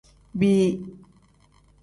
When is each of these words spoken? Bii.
Bii. 0.39 0.71